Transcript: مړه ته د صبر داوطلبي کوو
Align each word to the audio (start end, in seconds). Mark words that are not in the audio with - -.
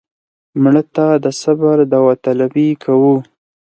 مړه 0.61 0.83
ته 0.95 1.05
د 1.23 1.25
صبر 1.41 1.77
داوطلبي 1.91 2.67
کوو 2.83 3.15